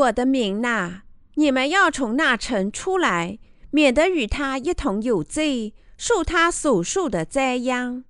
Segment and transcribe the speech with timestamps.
[0.00, 1.02] 我的民呐，
[1.34, 3.38] 你们要从那城出来，
[3.70, 8.04] 免得与他一同有罪，受他所受的灾殃。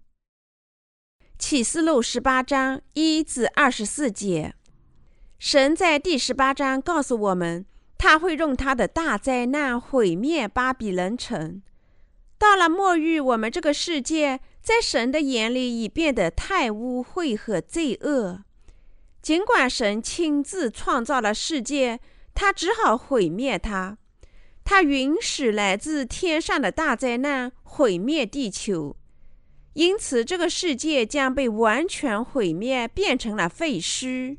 [1.36, 4.54] 启示录十八章一至二十四节，
[5.38, 7.66] 神在第十八章告诉我们，
[7.98, 11.60] 他会用他的大灾难毁灭巴比伦城。
[12.38, 18.44] 到了末日，我们这个世界在神的眼里已变得太污秽和罪恶。
[19.22, 22.00] 尽管神亲自创造了世界，
[22.34, 23.98] 他只好毁灭它。
[24.64, 28.96] 他允许来自天上的大灾难毁灭地球。
[29.74, 34.38] 因此，这个世界将被完全毁灭，变成了废墟。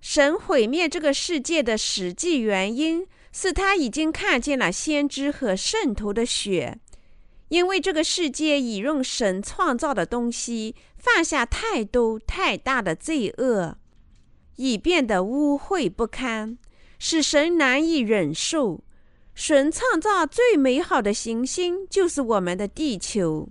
[0.00, 6.78] 神毁灭这个世界的实际原因是他已经看见了先知和圣徒的血，
[7.48, 13.78] 因为这个世界已用神创造的东西犯下太多太大的罪恶，
[14.56, 16.58] 已变得污秽不堪，
[16.98, 18.84] 使神难以忍受。
[19.34, 23.48] 神创造最美好的行星就是我们的地球。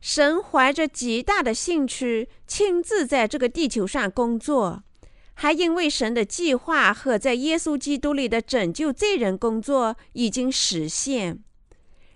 [0.00, 4.84] 神怀着极大的兴趣，亲自在这个地球上工作，
[5.32, 11.42] 还因为神的计划和在耶稣基督里的拯救罪人工作已经实现。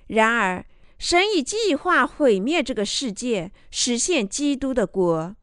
[0.06, 0.64] 然而，
[0.98, 5.36] 神已计划毁灭这个世界，实现基督的国。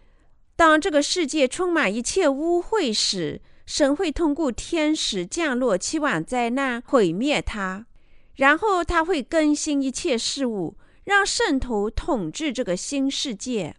[0.55, 7.85] 当这个世界充满一切污秽时，神会通过天使降落期望灾难，毁灭它，
[8.35, 10.77] 然后他会更新一切事物。
[11.05, 13.75] 让圣徒统治这个新世界。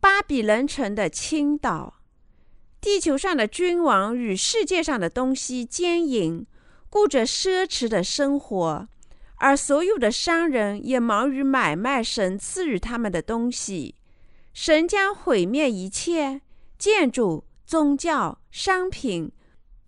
[0.00, 1.94] 巴比伦城的倾倒，
[2.78, 6.46] 地球上的君王与世界上的东西奸淫，
[6.90, 8.86] 过着奢侈的生活，
[9.36, 13.96] 而所有的商人也忙于买卖神赐予他们的东西。
[14.52, 16.40] 神将毁灭一切
[16.78, 19.32] 建筑、宗教、商品，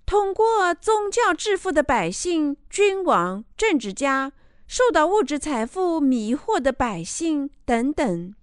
[0.05, 4.33] 通过宗教致富的百姓、君王、政治家。
[4.69, 8.35] 受到物质财富迷惑的百姓等等，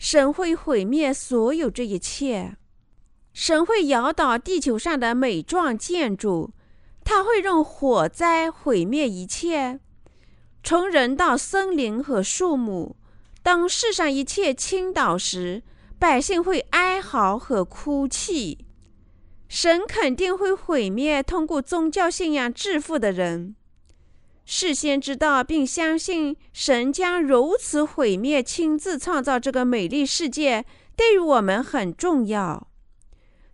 [0.00, 2.56] 神会毁灭所有这一切。
[3.32, 6.50] 神会摇倒地球上的每幢建筑，
[7.04, 9.78] 他会用火灾毁灭一切，
[10.62, 12.96] 从人到森林和树木。
[13.42, 15.62] 当世上一切倾倒时，
[15.98, 18.66] 百姓会哀嚎和哭泣。
[19.48, 23.56] 神肯定会毁灭通过宗教信仰致富的人。
[24.44, 32.68] 事先知道并相信神将如此毁灭、亲自创造这个美丽世界，对于我们很重要。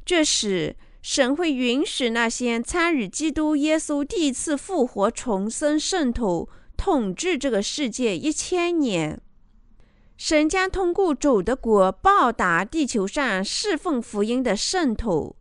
[0.04, 9.20] 这时，神会允许那些参与基督耶稣第一次复活重生圣徒统治这个世界一千年。
[10.16, 15.36] 神将通过主的国报答地球上侍奉福音的圣徒，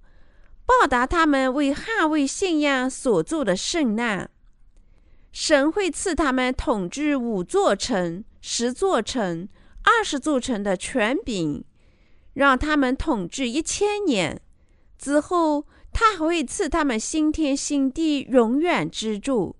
[0.65, 4.29] 报答他们为捍卫信仰所做的圣难。
[5.31, 9.47] 神会赐他们统治五座城、十座城、
[9.83, 11.63] 二十座城的权柄，
[12.33, 14.41] 让他们统治一千年。
[14.97, 19.55] 之后，他还会赐他们新天新地，永远居住。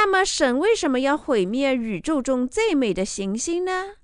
[0.00, 3.96] 那么，神为什么要毁灭宇宙中最美的行星呢？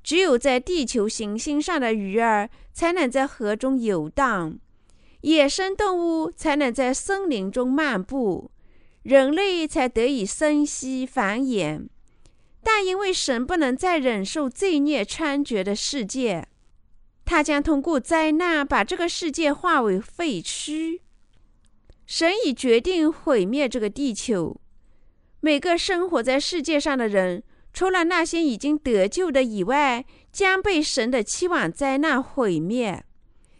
[0.00, 4.60] 只有在地球行星上的鱼儿才能在河中游荡，
[5.22, 8.52] 野生动物才能在森林中漫步。
[9.02, 11.88] 人类才得以生息繁衍，
[12.62, 16.46] 但因为神不能再忍受罪孽猖獗的世界，
[17.24, 21.00] 他将通过灾难把这个世界化为废墟。
[22.06, 24.60] 神已决定毁灭这个地球。
[25.40, 33.04] 每个生活在世界上的人，除了那些已经得救的以外，将被神的期望灾难毁灭，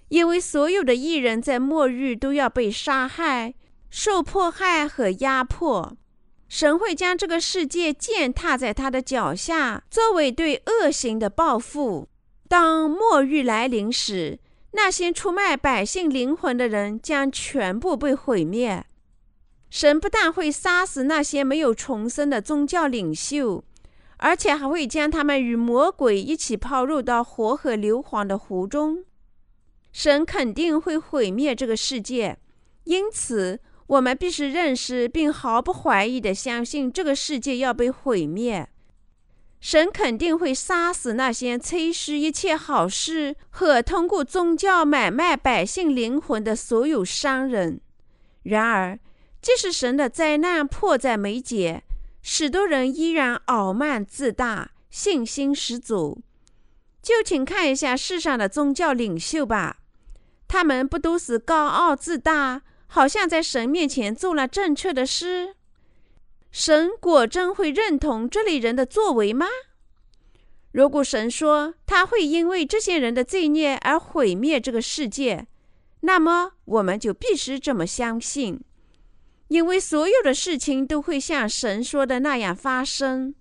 [0.08, 3.54] 因为所有的艺人，在末日都要被杀害。
[3.90, 5.96] 受迫害和压迫，
[6.46, 12.06] 神会将这个世界践踏在他的脚下，作为对恶行的报复。
[12.48, 14.38] 当末日来临时，
[14.72, 18.84] 那些出卖百姓灵魂的人将全部被毁灭。
[19.70, 23.64] 神不但会杀死那些没有重生的宗教领袖，
[24.16, 29.04] 而且还会将他们与魔鬼一起抛入到火和硫磺的湖中。
[29.92, 32.38] 神肯定会毁灭这个世界，
[32.84, 33.60] 因此。
[33.88, 38.68] 我们必须认识并毫不怀疑地相信，这个世界要被毁灭。
[39.60, 47.80] 神肯定会杀死那些吹嘘一切好事和通过宗教买卖百姓灵魂的所有商人。
[48.42, 48.98] 然而，
[49.40, 51.84] 即使神的灾难迫在眉睫，
[52.22, 56.20] 许多人依然傲慢自大、信心十足。
[57.00, 59.78] 就请看一下世上的宗教领袖吧。
[60.46, 65.54] 他们不都是高傲自大，好像在神面前做了正确的事？
[66.50, 69.46] 神果真会认同这类人的作为吗？
[70.72, 75.46] 如果神说他会因为这些人的罪孽而毁灭这个世界，
[76.00, 78.60] 那么我们就必须这么相信，
[79.48, 83.34] 因为所有的事情都会像神说的那样发生。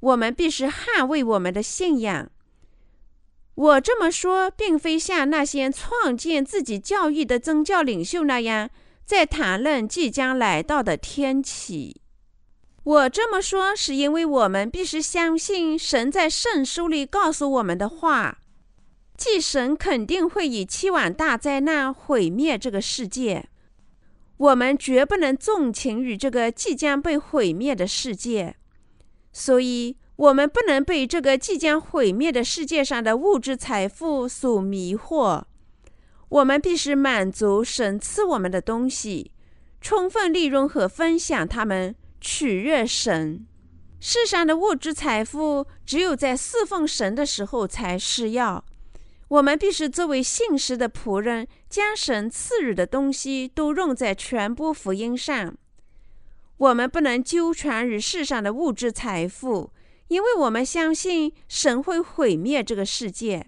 [0.00, 2.30] 我们必须捍卫我们的信仰。
[3.54, 8.68] 我这么说，并非像那些创建自己教义的宗教领袖那样，
[9.06, 12.00] 在谈论即将来到的天启。
[12.82, 18.38] 我这么说，是因为我们必须相信神在圣书里告诉我们的话，
[19.16, 23.48] 即神肯定会以七碗大灾难毁灭这个世界。
[24.36, 28.56] 我们绝不能纵情于这个即将被毁灭的世界，
[29.32, 29.96] 所以。
[30.16, 35.42] 我们不能被这个即将毁灭的世界上的物质财富所迷惑。
[36.28, 39.32] 我们必须满足神赐我们的东西，
[39.80, 43.44] 充分利用和分享它们，取悦神。
[43.98, 48.64] 世上的物质财富只有在侍奉神的时候才是要。
[49.28, 55.56] 我们必须作为信实的仆人，将神赐予的东西都用在传播福音上。
[56.56, 59.70] 我们不能纠缠于世上的物质财富。
[60.08, 63.46] 因为我们相信神会毁灭这个世界，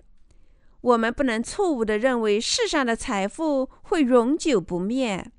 [0.81, 5.31] 我们不能错误地认为世上的财富会永久不灭。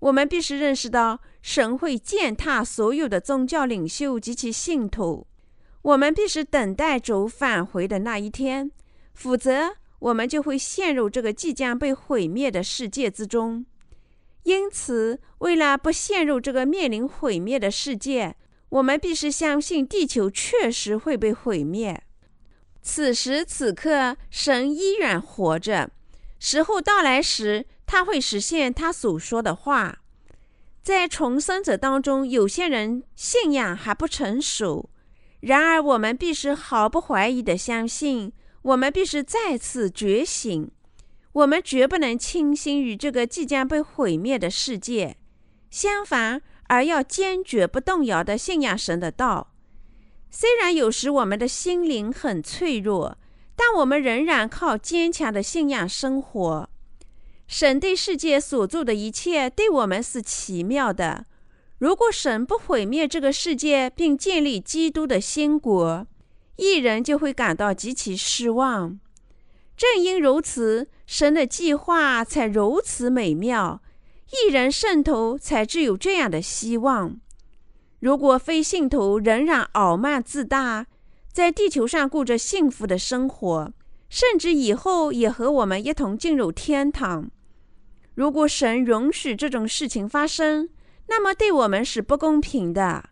[0.00, 5.28] 我们必须认识到，神会践踏所有的宗教领袖及其信徒。
[5.82, 8.72] 我们必须等待主返回的那一天，
[9.16, 13.64] 否则我们就会陷入这个即将被毁灭的世界之中。
[14.44, 18.36] 因此，为了不陷入这个面临毁灭的世界，
[18.68, 22.00] 我们必须相信地球确实会被毁灭。
[22.82, 25.90] 此时此刻，神依然活着。
[26.38, 30.00] 时候到来时，他会实现他所说的话。
[30.82, 34.90] 在重生者当中，有些人信仰还不成熟。
[35.40, 38.32] 然而，我们必须毫不怀疑地相信，
[38.66, 40.70] 我们必须再次觉醒。
[41.32, 45.16] 我们绝不能倾心于这个即将被毁灭的世界。
[45.70, 46.42] 相反。
[46.68, 49.52] 而要坚决不动摇的信仰神的道。
[50.30, 53.16] 虽然有时我们的心灵很脆弱，
[53.54, 56.68] 但我们仍然靠坚强的信仰生活。
[57.46, 61.26] 神对世界所做的一切，对我们是奇妙的。
[61.78, 66.04] 如果神不毁灭这个世界，并建立基督的新国，
[66.56, 68.98] 一人就会感到极其失望。
[69.76, 73.82] 正因如此，神的计划才如此美妙。
[74.32, 77.20] 一人渗透，才具有这样的希望。
[78.00, 80.86] 如果非信徒仍然傲慢自大，
[81.32, 83.72] 在地球上过着幸福的生活，
[84.08, 87.30] 甚至以后也和我们一同进入天堂。
[88.14, 90.70] 如果神允许这种事情发生，
[91.08, 93.10] 那么对我们是不公平的。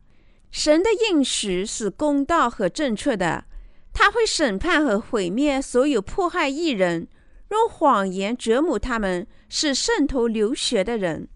[0.54, 3.44] 神的应许是公道和正确的，
[3.92, 7.08] 他会审判和毁灭所有迫害异人。
[7.50, 11.28] 用谎言折磨他们，是渗透流血的人。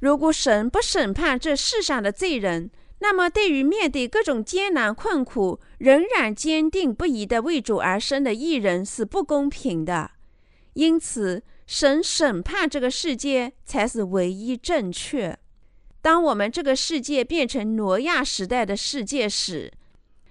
[0.00, 10.10] 如果神不审判这世上的罪人，那么对于面对各种艰难困苦仍然坚定不移的为主而生的艺人是不公平的。
[10.72, 15.38] 因此，神审判这个世界才是唯一正确。
[16.08, 19.70] 当我们这个世界变成挪亚时代的世界时，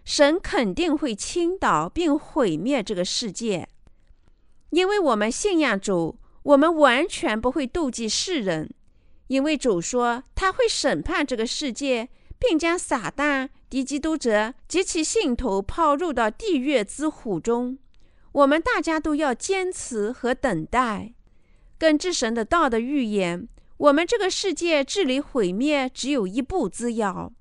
[0.04, 3.70] 神肯定会倾倒并毁灭这个世界。
[4.72, 8.72] 因为我们信仰主，我们完全不会妒忌世人，
[9.28, 17.78] 因为主说他会审判这个世界，并将撒旦、敌基督者及其信徒抛入到地狱之虎中。
[18.32, 21.14] 我们大家都要坚持和等待。
[21.78, 27.32] 根据神的道的预言，我们这个世界距离毁灭只有一步之遥。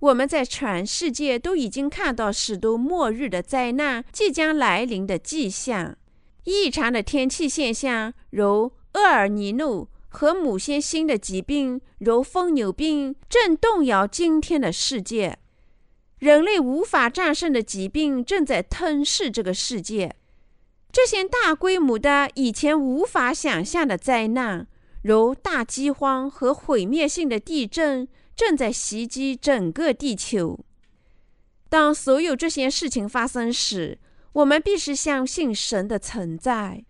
[0.00, 5.96] 我们在全世界都已经看到许多末日的灾难即将来临的迹象。
[6.44, 15.38] 异常的天气现象，如厄尔尼诺和某些新的疾病，如疯牛病，正动摇今天的世界。
[16.18, 20.16] 人类无法战胜的疾病正在吞噬这个世界。
[20.90, 24.66] 这些大规模的、以前无法想象的灾难，
[25.02, 30.60] 如大饥荒和毁灭性的地震，正在袭击整个地球。
[31.68, 33.98] 当所有这些事情发生时，
[34.32, 36.84] 我们必须相信神的存在，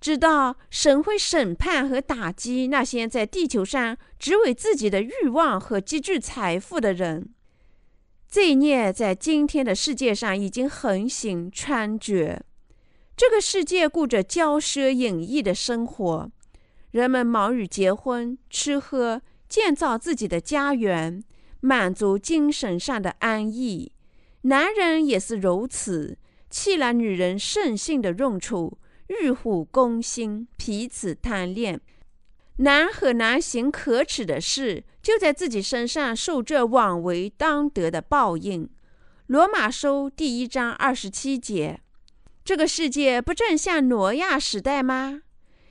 [0.00, 7.34] 知道神会审判和打击那些在地球上只为自己的欲望和积聚财富的人。
[8.28, 12.40] 罪孽在今天的世界上已经横行猖獗，
[13.16, 16.30] 这个世界过着骄奢淫逸的生活，
[16.90, 21.22] 人们忙于结婚、吃喝、建造自己的家园，
[21.60, 23.92] 满足精神上的安逸。
[24.42, 26.16] 男人也是如此，
[26.48, 28.78] 弃了女人圣性的用处，
[29.08, 31.80] 欲虎攻心，彼此贪恋。
[32.58, 38.68] 男和男行可耻的事，就在自己身上受这枉为当得的报应。
[39.26, 41.80] 罗马书第一章二十七节。
[42.44, 45.20] 这个世界不正像挪亚时代吗？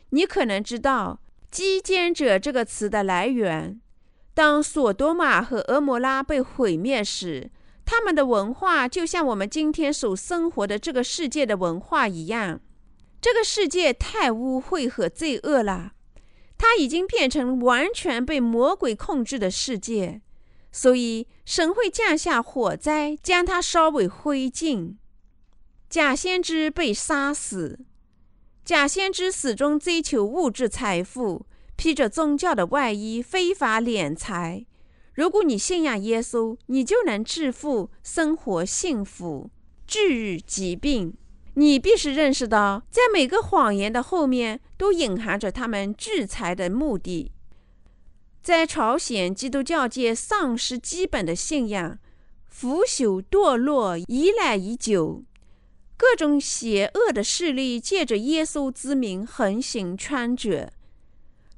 [0.09, 1.19] 你可能知道
[1.51, 3.79] “基奸者”这个词的来源。
[4.33, 7.49] 当索多玛和俄摩拉被毁灭时，
[7.85, 12.61] 他们的文化就像我们今天所生活的这个世界的文化一样。
[13.19, 15.93] 这个世界太污秽和罪恶了，
[16.57, 20.21] 它已经变成完全被魔鬼控制的世界，
[20.71, 24.95] 所以神会降下火灾，将它烧为灰烬。
[25.89, 27.79] 假先知被杀死。
[28.67, 31.45] 假先知始终追求物质财富，
[31.77, 34.65] 披着宗教的外衣，非法敛财。
[35.13, 39.49] 如果你信仰耶稣，你就能致富、生活幸福、
[39.87, 41.13] 治愈疾病。
[41.53, 47.31] 你必须认识到，在每个谎言的后面都隐含着他们聚财的目的。
[48.41, 51.97] 在朝鲜，基督教界丧失基本的信仰，
[52.49, 55.23] 腐朽堕落，依赖已久。
[55.97, 60.69] 各种邪恶的势力借着耶稣之名横行猖獗，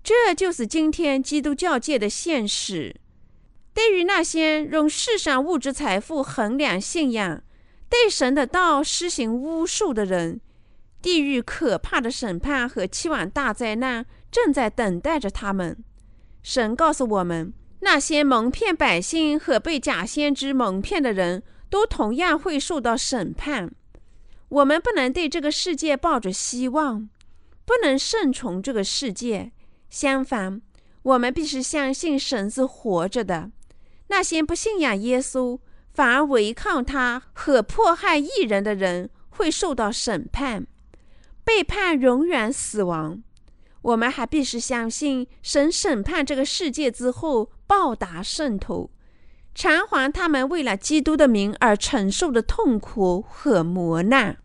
[0.02, 2.96] 这就是今天基督教界的现实。
[3.74, 7.44] 对于那些用世上物质财富衡量信仰、
[7.90, 10.40] 对神的道施行巫术的人，
[11.02, 15.78] 地狱可怕的审判和七晚大灾难正在等待着他们。
[16.42, 23.72] 神告诉我们，那些蒙骗百姓和被假先知蒙骗的人都同样会受到审判。
[24.50, 27.10] 我们不能对这个世界抱着希望，
[27.66, 29.52] 不能顺从这个世界。
[29.90, 30.62] 相反，
[31.04, 33.52] 我们必须相信神是活着的。
[34.08, 35.60] 那些不信仰耶稣，
[35.94, 40.66] 反而违抗他和迫害异人的人，会受到审判，
[41.44, 43.22] 被判永远死亡。
[43.82, 48.90] 我们还必须相信神审判这个世界之后，报答圣徒。
[49.54, 54.38] 偿还他们为了基督的名而承受的痛苦和磨难。